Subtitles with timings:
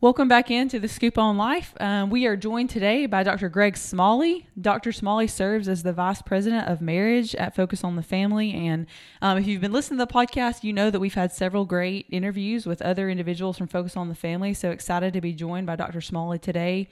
[0.00, 1.74] Welcome back into the Scoop on Life.
[1.80, 3.48] Um, we are joined today by Dr.
[3.48, 4.46] Greg Smalley.
[4.60, 4.92] Dr.
[4.92, 8.54] Smalley serves as the Vice President of Marriage at Focus on the Family.
[8.54, 8.86] And
[9.20, 12.06] um, if you've been listening to the podcast, you know that we've had several great
[12.10, 14.54] interviews with other individuals from Focus on the Family.
[14.54, 16.00] So excited to be joined by Dr.
[16.00, 16.88] Smalley today.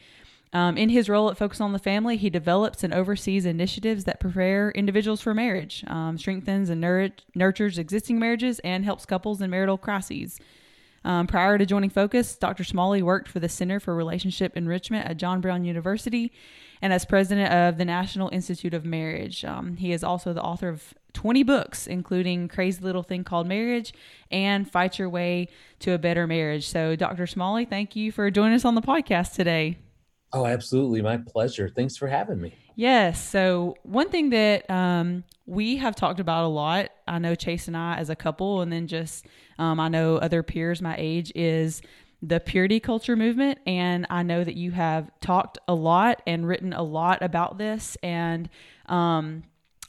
[0.53, 4.19] Um, in his role at Focus on the Family, he develops and oversees initiatives that
[4.19, 9.49] prepare individuals for marriage, um, strengthens and nur- nurtures existing marriages, and helps couples in
[9.49, 10.41] marital crises.
[11.07, 12.65] Um, prior to joining Focus, Dr.
[12.65, 16.33] Smalley worked for the Center for Relationship Enrichment at John Brown University
[16.83, 19.45] and as president of the National Institute of Marriage.
[19.45, 23.95] Um, he is also the author of 20 books, including Crazy Little Thing Called Marriage
[24.33, 26.67] and Fight Your Way to a Better Marriage.
[26.67, 27.29] So, Dr.
[27.29, 29.79] Smalley, thank you for joining us on the podcast today.
[30.33, 31.03] Oh, absolutely.
[31.03, 31.69] My pleasure.
[31.69, 32.53] Thanks for having me.
[32.75, 33.25] Yes.
[33.25, 37.77] So, one thing that um, we have talked about a lot, I know Chase and
[37.77, 39.27] I as a couple, and then just
[39.59, 41.83] um, I know other peers my age, is
[42.23, 43.59] the purity culture movement.
[43.67, 47.97] And I know that you have talked a lot and written a lot about this.
[48.03, 48.49] And
[48.87, 49.45] um,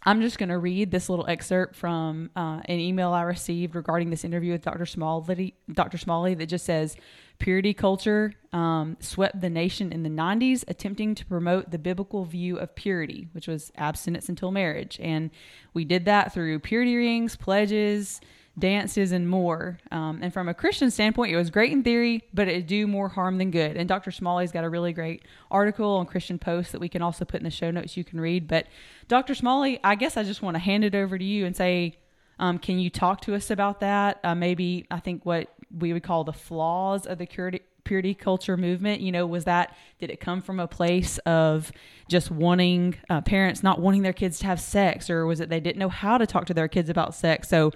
[0.07, 4.09] I'm just going to read this little excerpt from uh, an email I received regarding
[4.09, 4.85] this interview with Dr.
[4.85, 5.97] Smalley, Dr.
[5.97, 6.95] Smalley that just says,
[7.39, 12.55] Purity culture um, swept the nation in the 90s, attempting to promote the biblical view
[12.57, 14.97] of purity, which was abstinence until marriage.
[15.01, 15.29] And
[15.73, 18.21] we did that through purity rings, pledges,
[18.59, 19.77] dances, and more.
[19.91, 23.09] Um, and from a Christian standpoint, it was great in theory, but it do more
[23.09, 23.77] harm than good.
[23.77, 24.11] And Dr.
[24.11, 27.43] Smalley's got a really great article on Christian Post that we can also put in
[27.43, 28.47] the show notes you can read.
[28.47, 28.67] But
[29.07, 29.35] Dr.
[29.35, 31.97] Smalley, I guess I just want to hand it over to you and say,
[32.39, 34.19] um, can you talk to us about that?
[34.23, 38.57] Uh, maybe I think what we would call the flaws of the purity, purity culture
[38.57, 39.01] movement.
[39.01, 41.71] You know, was that did it come from a place of
[42.09, 45.59] just wanting uh, parents not wanting their kids to have sex, or was it they
[45.59, 47.49] didn't know how to talk to their kids about sex?
[47.49, 47.71] So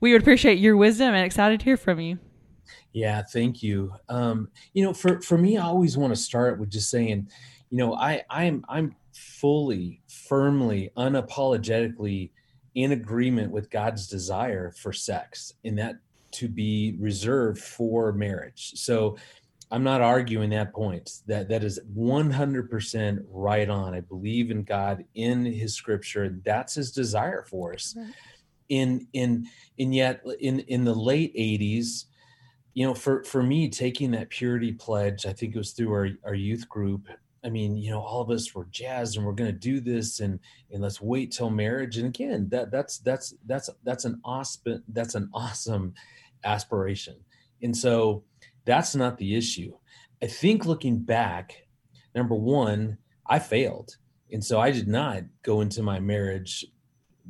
[0.00, 2.18] we would appreciate your wisdom and excited to hear from you.
[2.92, 3.92] Yeah, thank you.
[4.08, 7.28] Um, you know, for for me, I always want to start with just saying,
[7.70, 12.30] you know, I I'm I'm fully, firmly, unapologetically
[12.74, 15.96] in agreement with God's desire for sex, in that
[16.30, 18.72] to be reserved for marriage.
[18.76, 19.16] So
[19.70, 21.10] I'm not arguing that point.
[21.26, 23.94] That that is 100% right on.
[23.94, 27.94] I believe in God in his scripture and that's his desire for us.
[27.96, 28.06] Right.
[28.68, 29.46] In in
[29.78, 32.04] and yet in in the late 80s,
[32.74, 36.08] you know, for for me taking that purity pledge, I think it was through our
[36.24, 37.08] our youth group
[37.44, 40.20] I mean, you know, all of us were jazzed and we're going to do this
[40.20, 40.40] and
[40.70, 41.96] and let's wait till marriage.
[41.96, 45.94] And again, that that's that's that's that's an awesome that's an awesome
[46.44, 47.16] aspiration.
[47.62, 48.24] And so
[48.64, 49.72] that's not the issue.
[50.22, 51.66] I think looking back,
[52.14, 53.96] number one, I failed.
[54.32, 56.66] And so I did not go into my marriage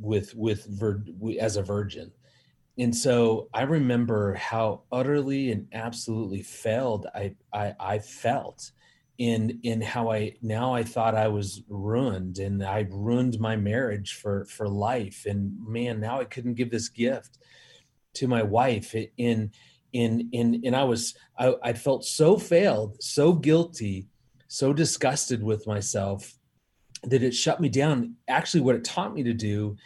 [0.01, 1.05] with with vir,
[1.41, 2.13] as a virgin.
[2.79, 8.71] And so I remember how utterly and absolutely failed I I, I felt
[9.19, 14.15] in in how I now I thought I was ruined and I ruined my marriage
[14.15, 17.39] for for life and man now I couldn't give this gift
[18.15, 19.51] to my wife in
[19.93, 24.07] in in and I was I, I felt so failed so guilty
[24.47, 26.38] so disgusted with myself
[27.05, 28.15] that it shut me down.
[28.29, 29.77] Actually what it taught me to do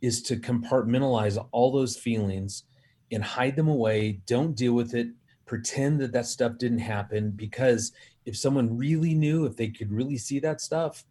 [0.00, 2.64] is to compartmentalize all those feelings
[3.10, 4.20] and hide them away.
[4.26, 5.08] Don't deal with it.
[5.46, 7.92] Pretend that that stuff didn't happen because
[8.24, 11.04] if someone really knew if they could really see that stuff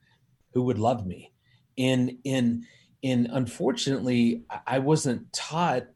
[0.54, 1.32] who would love me?
[1.78, 2.64] And and
[3.04, 5.88] and unfortunately i wasn't taught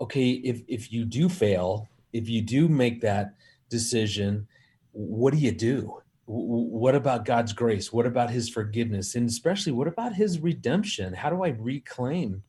[0.00, 3.34] okay if if you do fail if you do make that
[3.68, 4.46] decision
[4.92, 7.92] what do you do what about god's grace?
[7.92, 9.14] What about his forgiveness?
[9.14, 11.12] And especially what about his redemption?
[11.12, 12.42] How do i reclaim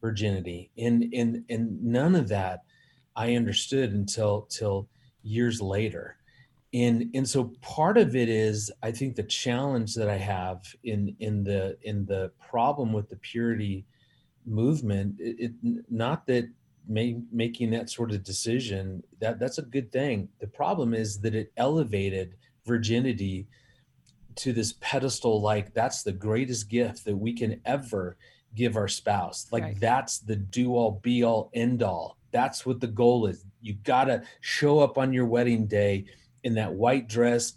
[0.00, 0.70] virginity?
[0.78, 2.60] And and and none of that
[3.16, 4.88] i understood until till
[5.22, 6.16] years later.
[6.74, 11.14] And and so part of it is i think the challenge that i have in
[11.20, 13.84] in the in the problem with the purity
[14.46, 16.48] movement it, it not that
[16.88, 20.28] may, making that sort of decision that that's a good thing.
[20.40, 22.34] The problem is that it elevated
[22.66, 23.46] virginity
[24.36, 28.16] to this pedestal like that's the greatest gift that we can ever
[28.54, 29.46] give our spouse.
[29.50, 29.80] Like right.
[29.80, 33.44] that's the do all be all end all that's what the goal is.
[33.60, 36.06] You got to show up on your wedding day
[36.42, 37.52] in that white dress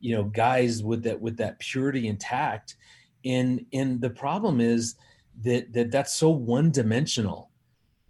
[0.00, 2.76] you know guys with that with that purity intact.
[3.24, 4.94] And and the problem is
[5.42, 7.50] that that that's so one dimensional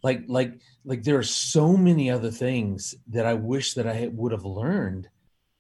[0.03, 4.33] like like like there are so many other things that i wish that i would
[4.33, 5.09] have learned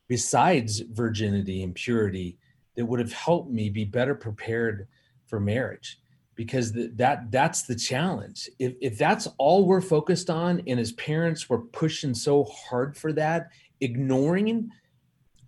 [0.09, 2.39] besides virginity and purity
[2.77, 4.89] that would have helped me be better prepared
[5.27, 6.01] for marriage.
[6.35, 8.49] Because that that's the challenge.
[8.61, 13.13] If, if that's all we're focused on and as parents we're pushing so hard for
[13.15, 13.49] that
[13.81, 14.71] ignoring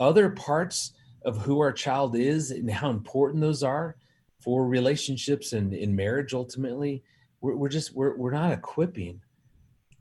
[0.01, 0.93] other parts
[1.25, 3.97] of who our child is and how important those are
[4.41, 7.05] for relationships and in marriage ultimately
[7.41, 9.21] we're, we're just we're, we're not equipping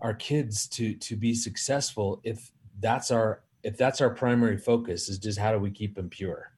[0.02, 5.18] our kids to to be successful if that's our if that's our primary focus is
[5.18, 6.52] just how do we keep them pure?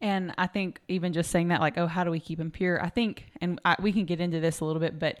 [0.00, 2.82] And i think even just saying that like oh how do we keep them pure?
[2.82, 5.18] I think and I, we can get into this a little bit but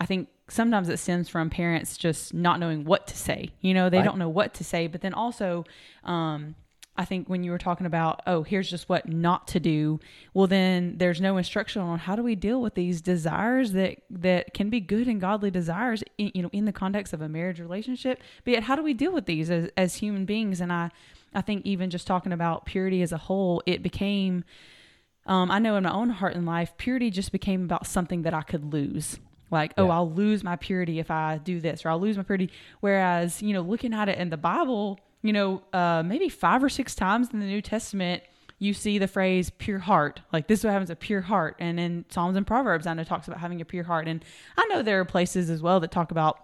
[0.00, 3.50] i think sometimes it stems from parents just not knowing what to say.
[3.60, 4.04] You know they right.
[4.04, 5.64] don't know what to say but then also
[6.04, 6.54] um
[6.96, 9.98] I think when you were talking about, oh, here's just what not to do,
[10.34, 14.52] well, then there's no instruction on how do we deal with these desires that that
[14.52, 17.60] can be good and godly desires, in, you know, in the context of a marriage
[17.60, 18.20] relationship.
[18.44, 20.60] But yet, how do we deal with these as, as human beings?
[20.60, 20.90] And I,
[21.34, 24.44] I think even just talking about purity as a whole, it became,
[25.24, 28.34] um, I know in my own heart and life, purity just became about something that
[28.34, 29.18] I could lose
[29.50, 32.50] like oh i'll lose my purity if i do this or i'll lose my purity
[32.80, 36.68] whereas you know looking at it in the bible you know, uh, maybe five or
[36.68, 38.22] six times in the New Testament,
[38.58, 40.20] you see the phrase pure heart.
[40.32, 41.56] Like this is what happens a pure heart.
[41.58, 44.06] And in Psalms and Proverbs, I know talks about having a pure heart.
[44.06, 44.24] And
[44.56, 46.38] I know there are places as well that talk about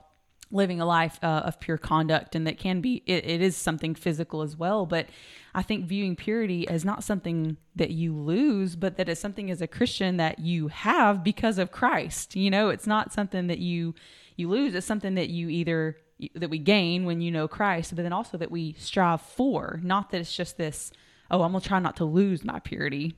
[0.50, 3.94] living a life uh, of pure conduct and that can be it, it is something
[3.94, 5.06] physical as well but
[5.54, 9.60] i think viewing purity as not something that you lose but that it's something as
[9.60, 13.94] a christian that you have because of christ you know it's not something that you
[14.36, 15.98] you lose it's something that you either
[16.35, 19.81] that we gain when you know Christ, but then also that we strive for.
[19.82, 20.93] Not that it's just this,
[21.31, 23.17] oh, I'm gonna try not to lose my purity.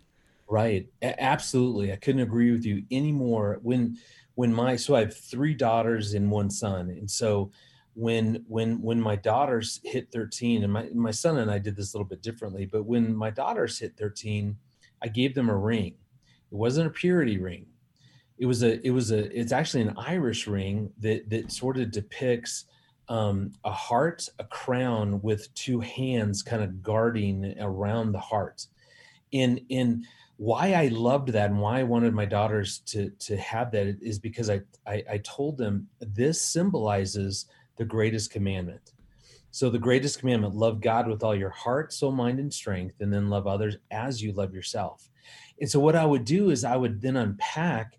[0.49, 0.89] Right.
[1.01, 1.93] A- absolutely.
[1.93, 3.61] I couldn't agree with you anymore.
[3.63, 3.97] When
[4.35, 7.53] when my so I have three daughters and one son, and so
[7.95, 11.95] when when when my daughters hit 13, and my my son and I did this
[11.95, 14.57] a little bit differently, but when my daughters hit 13,
[15.03, 15.95] I gave them a ring.
[16.51, 17.67] It wasn't a purity ring.
[18.39, 21.91] It was a it was a it's actually an Irish ring that that sort of
[21.91, 22.65] depicts
[23.11, 28.67] um, a heart, a crown with two hands kind of guarding around the heart.
[29.33, 33.73] In in why I loved that and why I wanted my daughters to to have
[33.73, 37.47] that is because I, I, I told them this symbolizes
[37.77, 38.93] the greatest commandment.
[39.51, 43.13] So the greatest commandment, love God with all your heart, soul, mind, and strength, and
[43.13, 45.11] then love others as you love yourself.
[45.61, 47.99] And so what I would do is I would then unpack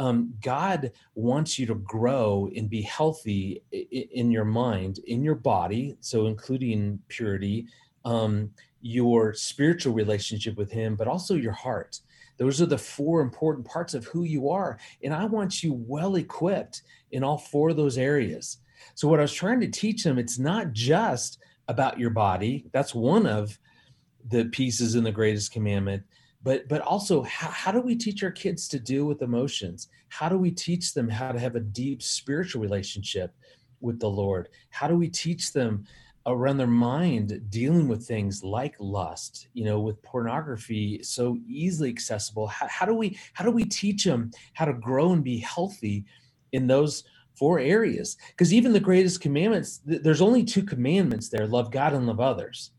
[0.00, 5.94] um, God wants you to grow and be healthy in your mind, in your body,
[6.00, 7.66] so including purity,
[8.06, 8.50] um,
[8.80, 12.00] your spiritual relationship with Him, but also your heart.
[12.38, 14.78] Those are the four important parts of who you are.
[15.04, 16.80] And I want you well equipped
[17.12, 18.56] in all four of those areas.
[18.94, 22.94] So, what I was trying to teach them, it's not just about your body, that's
[22.94, 23.58] one of
[24.30, 26.04] the pieces in the greatest commandment
[26.42, 29.88] but but also how, how do we teach our kids to deal with emotions?
[30.08, 33.34] How do we teach them how to have a deep spiritual relationship
[33.80, 34.48] with the lord?
[34.70, 35.84] How do we teach them
[36.26, 42.46] around their mind dealing with things like lust you know with pornography so easily accessible?
[42.46, 46.06] How, how do we how do we teach them how to grow and be healthy
[46.52, 47.04] in those
[47.34, 48.16] four areas?
[48.30, 52.70] Because even the greatest commandments there's only two commandments there love god and love others.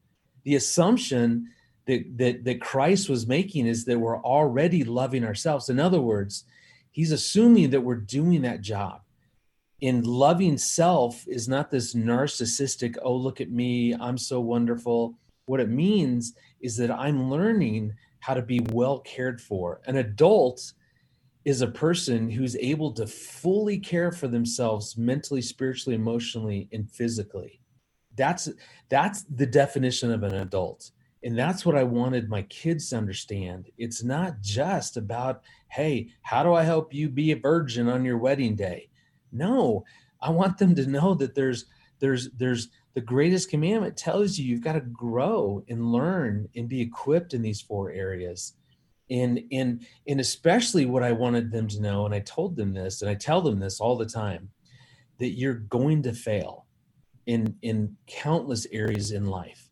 [0.46, 1.48] The assumption
[1.88, 5.70] that, that, that Christ was making is that we're already loving ourselves.
[5.70, 6.46] In other words,
[6.92, 9.02] he's assuming that we're doing that job.
[9.82, 15.16] In loving self is not this narcissistic, oh, look at me, I'm so wonderful.
[15.46, 19.82] What it means is that I'm learning how to be well cared for.
[19.86, 20.74] An adult
[21.44, 27.60] is a person who's able to fully care for themselves mentally, spiritually, emotionally, and physically.
[28.16, 28.50] That's
[28.90, 30.92] that's the definition of an adult
[31.24, 33.70] and that's what I wanted my kids to understand.
[33.78, 38.18] It's not just about, hey, how do I help you be a virgin on your
[38.18, 38.90] wedding day?
[39.32, 39.86] No,
[40.20, 41.66] I want them to know that there's
[42.00, 46.82] there's there's the greatest commandment tells you you've got to grow and learn and be
[46.82, 48.54] equipped in these four areas.
[49.12, 53.02] And and and especially what I wanted them to know, and I told them this,
[53.02, 54.50] and I tell them this all the time,
[55.20, 56.66] that you're going to fail
[57.28, 59.71] in in countless areas in life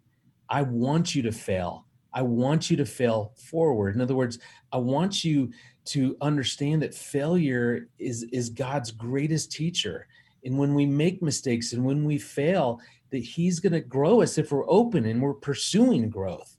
[0.49, 1.85] I want you to fail.
[2.13, 3.95] I want you to fail forward.
[3.95, 4.39] In other words,
[4.71, 5.51] I want you
[5.85, 10.07] to understand that failure is, is God's greatest teacher.
[10.43, 12.79] And when we make mistakes and when we fail,
[13.11, 16.57] that He's going to grow us if we're open and we're pursuing growth.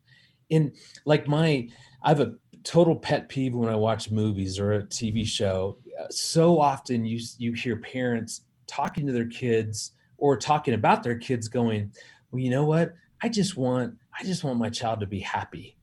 [0.51, 0.73] And
[1.05, 1.69] like my,
[2.03, 5.79] I have a total pet peeve when I watch movies or a TV show.
[6.11, 11.49] So often you you hear parents talking to their kids or talking about their kids,
[11.49, 11.93] going,
[12.31, 12.95] "Well, you know what?
[13.23, 15.77] I just want I just want my child to be happy.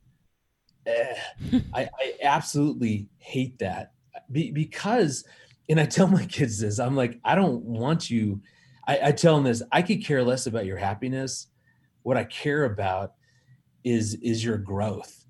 [0.86, 1.16] Eh,
[1.74, 3.92] I, I, absolutely hate that
[4.32, 5.26] be, because,
[5.70, 6.80] and I tell my kids this.
[6.80, 8.42] I'm like, I don't want you.
[8.88, 9.62] I, I tell them this.
[9.72, 11.48] I could care less about your happiness.
[12.04, 13.14] What I care about
[13.84, 15.26] is is your growth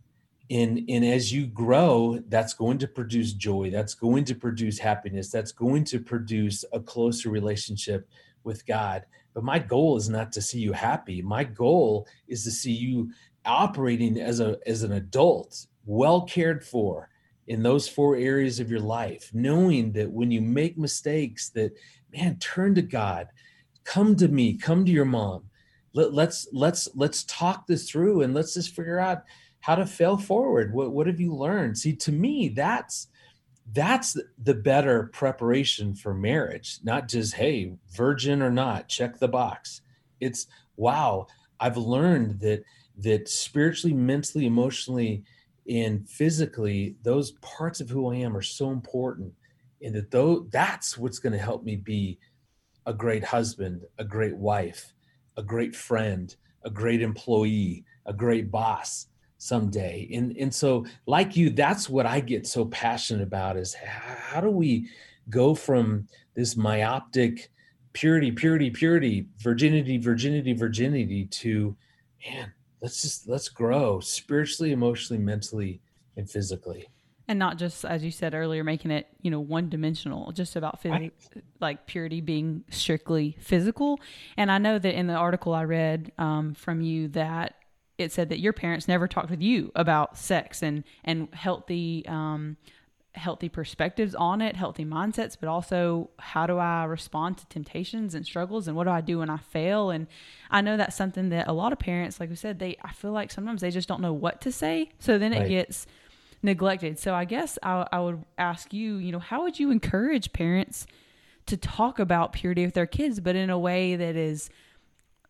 [0.50, 5.30] and and as you grow that's going to produce joy that's going to produce happiness
[5.30, 8.08] that's going to produce a closer relationship
[8.44, 9.06] with god
[9.38, 11.22] but my goal is not to see you happy.
[11.22, 13.12] My goal is to see you
[13.46, 17.08] operating as a as an adult well cared for
[17.46, 21.72] in those four areas of your life knowing that when you make mistakes that
[22.12, 23.28] man turn to god.
[23.84, 24.58] Come to me.
[24.58, 25.44] Come to your mom.
[25.94, 29.22] Let, let's let's let's talk this through and let's just figure out
[29.60, 30.74] how to fail forward.
[30.74, 31.78] What, what have you learned?
[31.78, 33.10] See to me that's
[33.74, 39.82] that's the better preparation for marriage not just hey virgin or not check the box.
[40.20, 40.48] It's
[40.78, 41.28] wow
[41.60, 42.64] i've learned that
[43.00, 45.24] that spiritually mentally emotionally
[45.70, 49.34] and physically those parts of who i am are so important
[49.82, 52.18] and that though that's what's going to help me be
[52.86, 54.94] a great husband a great wife
[55.36, 61.50] a great friend a great employee a great boss someday and and so like you
[61.50, 64.90] that's what i get so passionate about is how do we
[65.30, 67.52] go from this myopic
[67.94, 71.76] purity purity purity virginity virginity virginity to
[72.28, 72.52] man
[72.82, 75.82] let's just let's grow spiritually emotionally mentally
[76.16, 76.88] and physically
[77.28, 80.82] and not just as you said earlier making it you know one dimensional just about
[80.82, 81.14] phys- right.
[81.60, 84.00] like purity being strictly physical
[84.36, 87.56] and i know that in the article i read um, from you that
[87.98, 92.58] it said that your parents never talked with you about sex and and healthy um,
[93.18, 98.26] healthy perspectives on it, healthy mindsets, but also how do I respond to temptations and
[98.26, 99.90] struggles and what do I do when I fail?
[99.90, 100.08] And
[100.52, 103.12] I know that's something that a lot of parents, like we said, they I feel
[103.12, 104.92] like sometimes they just don't know what to say.
[105.00, 105.50] So then it right.
[105.50, 105.88] gets
[106.42, 107.00] neglected.
[107.00, 110.86] So I guess I, I would ask you, you know, how would you encourage parents
[111.48, 114.50] to talk about purity with their kids, but in a way that is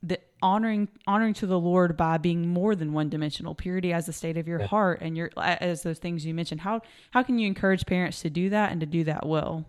[0.03, 3.55] the honoring honoring to the Lord by being more than one dimensional.
[3.55, 4.67] Purity as the state of your yeah.
[4.67, 6.61] heart and your as those things you mentioned.
[6.61, 9.65] How how can you encourage parents to do that and to do that well?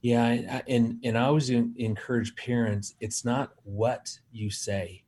[0.00, 5.04] Yeah and and I always encourage parents it's not what you say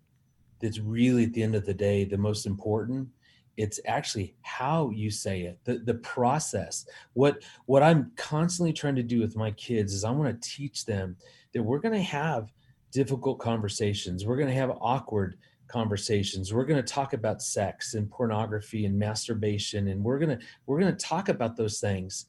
[0.61, 3.09] that's really at the end of the day the most important.
[3.57, 6.87] It's actually how you say it the the process.
[7.15, 10.85] What what i'm constantly trying to do with my kids is i want to teach
[10.85, 11.17] them
[11.53, 12.53] that we're going to have
[12.95, 14.25] difficult conversations.
[14.25, 15.37] We're going to have awkward
[15.67, 16.55] conversations.
[16.55, 20.79] We're going to talk about sex and pornography and masturbation and we're going to we're
[20.79, 22.27] going to talk about those things.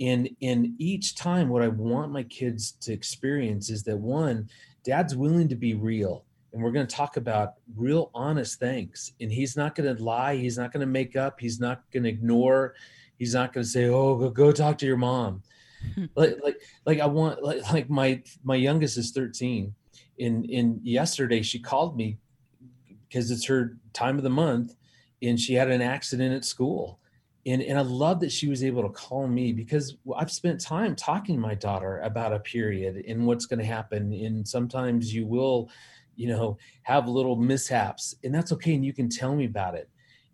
[0.00, 4.48] And in each time what I want my kids to experience is that one
[4.84, 9.30] dad's willing to be real and we're going to talk about real honest things and
[9.30, 12.08] he's not going to lie, he's not going to make up, he's not going to
[12.08, 12.74] ignore,
[13.18, 15.42] he's not going to say, "Oh, go, go talk to your mom."
[15.94, 16.06] Hmm.
[16.16, 19.74] like like like I want like like my my youngest is 13
[20.18, 22.18] in in yesterday she called me
[23.08, 24.76] because it's her time of the month
[25.22, 26.98] and she had an accident at school
[27.46, 30.94] and and I love that she was able to call me because I've spent time
[30.96, 35.26] talking to my daughter about a period and what's going to happen and sometimes you
[35.26, 35.70] will
[36.16, 39.88] you know have little mishaps and that's okay and you can tell me about it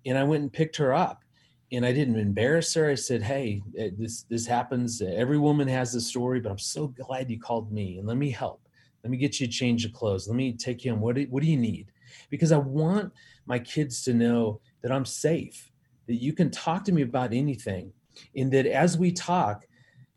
[0.06, 1.24] and I went and picked her up
[1.72, 2.88] and I didn't embarrass her.
[2.88, 5.00] I said, "Hey, eh, this this happens.
[5.02, 8.30] Every woman has a story, but I'm so glad you called me and let me
[8.30, 8.63] help."
[9.04, 10.26] Let me get you a change of clothes.
[10.26, 11.00] Let me take you on.
[11.00, 11.92] What do, what do you need?
[12.30, 13.12] Because I want
[13.44, 15.70] my kids to know that I'm safe,
[16.06, 17.92] that you can talk to me about anything.
[18.34, 19.66] And that as we talk,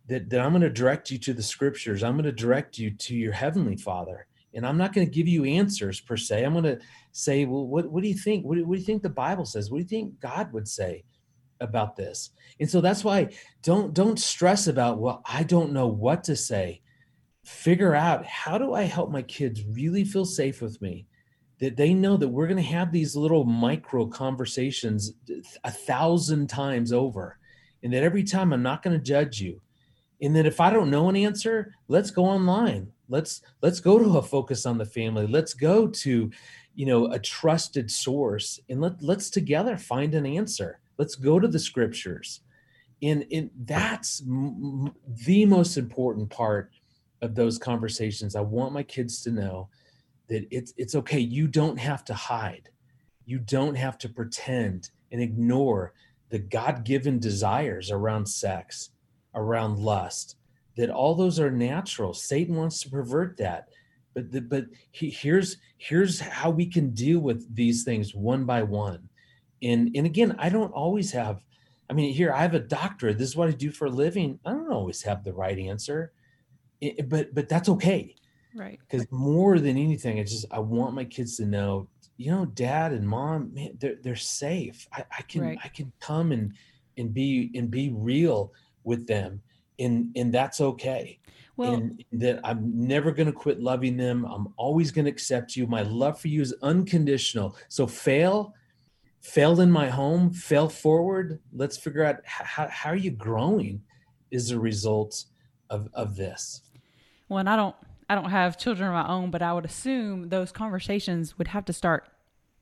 [0.07, 2.01] that, that I'm going to direct you to the scriptures.
[2.01, 4.25] I'm going to direct you to your heavenly father.
[4.53, 6.43] And I'm not going to give you answers per se.
[6.43, 6.79] I'm going to
[7.11, 8.45] say, well, what, what do you think?
[8.45, 9.69] What, what do you think the Bible says?
[9.69, 11.03] What do you think God would say?
[11.59, 13.27] about this and so that's why
[13.63, 16.79] don't don't stress about well i don't know what to say
[17.47, 21.05] figure out how do I help my kids really feel safe with me?
[21.59, 25.13] That they know that we're going to have these little micro conversations
[25.63, 27.39] a thousand times over.
[27.83, 29.61] And that every time I'm not going to judge you.
[30.21, 32.91] And that if I don't know an answer, let's go online.
[33.07, 35.25] Let's let's go to a focus on the family.
[35.25, 36.31] Let's go to,
[36.75, 40.79] you know, a trusted source and let let's together find an answer.
[40.97, 42.41] Let's go to the scriptures.
[43.01, 44.93] And, and that's m-
[45.25, 46.71] the most important part
[47.21, 49.69] of those conversations i want my kids to know
[50.27, 51.19] that it's it's okay.
[51.19, 52.69] You don't have to hide.
[53.25, 55.93] You don't have to pretend and ignore
[56.29, 58.89] the god-given desires around sex
[59.33, 60.35] around lust
[60.75, 62.13] that all those are natural.
[62.13, 63.69] Satan wants to pervert that.
[64.13, 68.63] But the, but he, here's here's how we can deal with these things one by
[68.63, 69.09] one.
[69.63, 71.41] And and again i don't always have
[71.89, 73.17] i mean here i have a doctorate.
[73.17, 74.39] This is what i do for a living.
[74.45, 76.11] I don't always have the right answer
[76.81, 78.15] it, but but that's okay
[78.55, 82.45] right because more than anything it's just i want my kids to know you know,
[82.45, 84.87] dad and mom, man, they're they're safe.
[84.91, 85.59] I, I can Right.
[85.63, 86.53] I can come and
[86.97, 88.51] and be and be real
[88.83, 89.41] with them,
[89.79, 91.19] and and that's okay.
[91.55, 94.25] Well, And that I'm never going to quit loving them.
[94.25, 95.65] I'm always going to accept you.
[95.65, 97.55] My love for you is unconditional.
[97.67, 98.53] So fail,
[99.21, 101.39] fail in my home, fail forward.
[101.51, 103.81] Let's figure out how, how are you growing
[104.29, 105.25] is a result
[105.71, 106.61] of of this.
[107.29, 107.75] Well, I don't
[108.09, 111.65] I don't have children of my own, but I would assume those conversations would have
[111.65, 112.07] to start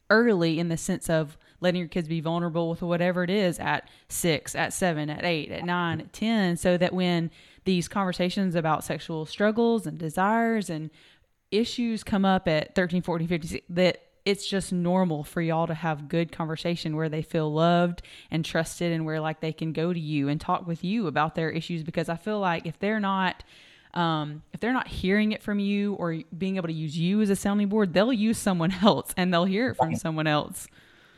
[0.10, 3.90] early in the sense of letting your kids be vulnerable with whatever it is at
[4.08, 7.32] six, at seven, at eight, at nine, at 10, so that when
[7.64, 10.90] these conversations about sexual struggles and desires and
[11.52, 16.08] issues come up at 13, 14, 15, that it's just normal for y'all to have
[16.08, 20.00] good conversation where they feel loved and trusted and where like they can go to
[20.00, 23.44] you and talk with you about their issues because I feel like if they're not
[23.96, 27.30] um, if they're not hearing it from you or being able to use you as
[27.30, 30.68] a sounding board, they'll use someone else and they'll hear it from someone else.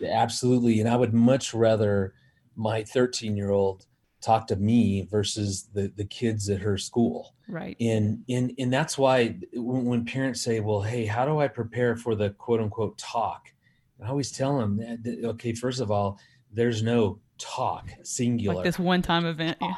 [0.05, 0.79] Absolutely.
[0.79, 2.13] And I would much rather
[2.55, 3.85] my 13 year old
[4.21, 7.33] talk to me versus the, the kids at her school.
[7.47, 7.77] Right.
[7.79, 12.15] And, and, and that's why when, parents say, well, hey, how do I prepare for
[12.15, 13.51] the quote unquote talk?
[14.03, 16.19] I always tell them, that, that, okay, first of all,
[16.51, 18.57] there's no talk singular.
[18.57, 19.57] Like this one time event.
[19.61, 19.73] Yeah.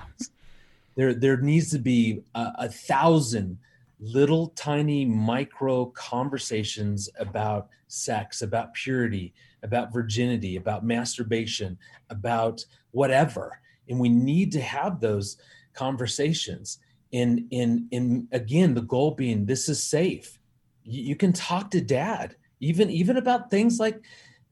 [0.99, 3.57] There there needs to be a, a thousand
[4.01, 11.77] little tiny micro conversations about sex about purity about virginity about masturbation
[12.09, 13.59] about whatever.
[13.87, 15.37] And we need to have those
[15.73, 16.79] conversations.
[17.13, 20.37] And and and again the goal being this is safe.
[20.83, 24.01] You, you can talk to dad even even about things like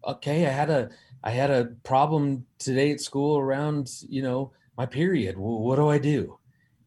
[0.05, 0.89] okay i had a
[1.23, 5.37] i had a problem today at school around you know my period.
[5.37, 6.37] Well, what do I do?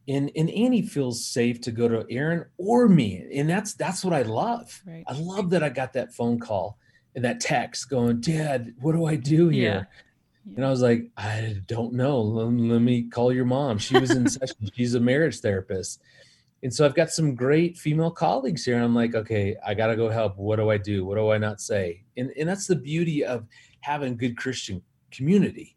[0.08, 4.14] And and Annie feels safe to go to Erin or me, and that's that's what
[4.14, 4.82] I love.
[4.86, 5.04] Right.
[5.06, 6.78] I love that I got that phone call
[7.14, 9.88] and that text going, Dad, what do I do here?
[9.90, 10.54] Yeah.
[10.56, 12.20] And I was like, I don't know.
[12.20, 13.78] Let, let me call your mom.
[13.78, 14.70] She was in session.
[14.74, 16.00] She's a marriage therapist.
[16.62, 18.76] And so I've got some great female colleagues here.
[18.76, 20.36] And I'm like, okay, I got to go help.
[20.36, 21.04] What do I do?
[21.04, 22.04] What do I not say?
[22.16, 23.46] And, and that's the beauty of
[23.80, 25.76] having good Christian community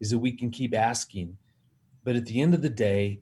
[0.00, 1.36] is that we can keep asking.
[2.04, 3.20] But at the end of the day,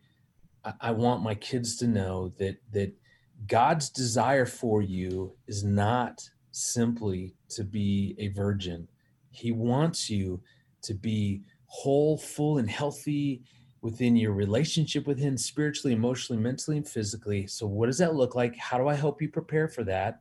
[0.80, 2.92] I, want my kids to know that that
[3.46, 8.88] God's desire for you is not simply to be a virgin.
[9.30, 10.42] He wants you
[10.82, 13.42] to be whole, full, and healthy
[13.80, 17.46] within your relationship with Him spiritually, emotionally, mentally, and physically.
[17.46, 18.56] So, what does that look like?
[18.56, 20.20] How do I help you prepare for that?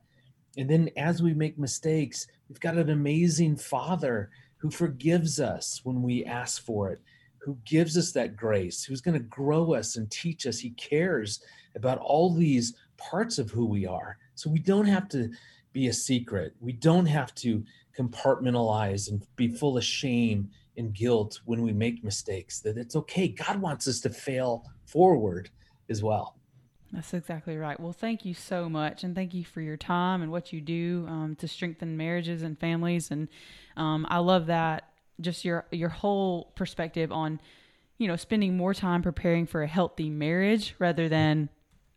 [0.56, 6.02] And then, as we make mistakes, we've got an amazing Father who forgives us when
[6.02, 7.00] we ask for it,
[7.38, 10.58] who gives us that grace, who's going to grow us and teach us.
[10.58, 11.40] He cares
[11.74, 14.18] about all these parts of who we are.
[14.34, 15.30] So, we don't have to
[15.72, 16.54] be a secret.
[16.60, 17.64] We don't have to
[17.96, 22.60] compartmentalize and be full of shame and guilt when we make mistakes.
[22.60, 23.28] That it's okay.
[23.28, 25.50] God wants us to fail forward
[25.88, 26.38] as well.
[26.92, 27.78] That's exactly right.
[27.78, 31.04] Well, thank you so much, and thank you for your time and what you do
[31.06, 33.10] um, to strengthen marriages and families.
[33.10, 33.28] And
[33.76, 34.87] um, I love that
[35.20, 37.40] just your your whole perspective on,
[37.98, 41.48] you know, spending more time preparing for a healthy marriage rather than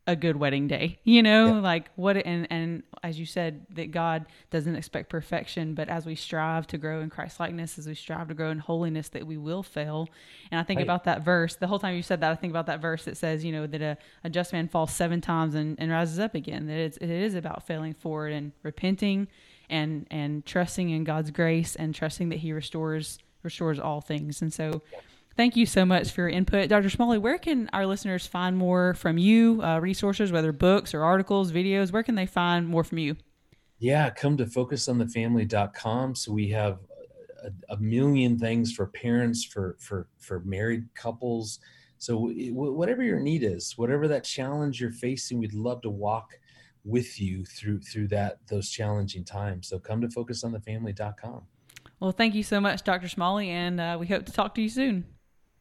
[0.07, 0.97] a good wedding day.
[1.03, 1.59] You know, Yeah.
[1.59, 6.15] like what and and as you said that God doesn't expect perfection, but as we
[6.15, 9.37] strive to grow in Christ likeness, as we strive to grow in holiness, that we
[9.37, 10.07] will fail.
[10.49, 10.83] And I think Right.
[10.87, 11.55] about that verse.
[11.55, 13.67] The whole time you said that, I think about that verse that says, you know,
[13.67, 16.65] that a, a just man falls seven times and, and rises up again.
[16.65, 19.27] That it's, it is about failing forward and repenting
[19.71, 24.41] and and trusting in God's grace and trusting that He restores restores all things.
[24.41, 24.81] And so
[25.37, 26.67] Thank you so much for your input.
[26.67, 26.89] Dr.
[26.89, 31.51] Smalley, where can our listeners find more from you, uh, resources, whether books or articles,
[31.53, 31.91] videos?
[31.91, 33.15] Where can they find more from you?
[33.79, 36.15] Yeah, come to focusonthefamily.com.
[36.15, 36.79] So we have
[37.43, 41.59] a, a million things for parents, for for for married couples.
[41.97, 46.31] So whatever your need is, whatever that challenge you're facing, we'd love to walk
[46.83, 49.67] with you through through that those challenging times.
[49.67, 51.43] So come to focusonthefamily.com.
[51.99, 53.07] Well, thank you so much, Dr.
[53.07, 55.05] Smalley, and uh, we hope to talk to you soon.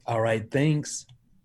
[0.07, 1.07] All right, thanks.